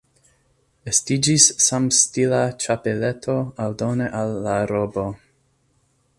Estiĝis 0.91 1.45
samstila 1.65 2.39
ĉapeleto 2.65 3.37
aldone 3.67 4.09
al 4.23 4.35
la 4.49 4.59
robo. 4.75 5.07